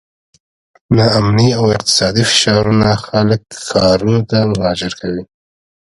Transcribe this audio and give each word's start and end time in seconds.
ناامني 0.97 1.49
او 1.57 1.65
اقتصادي 1.75 2.23
فشارونه 2.29 2.89
خلک 3.07 3.41
ښارونو 3.67 4.19
ته 4.29 4.37
مهاجر 4.51 4.91
کوي. 5.01 5.23